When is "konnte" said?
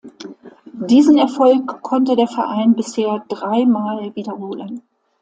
1.83-2.15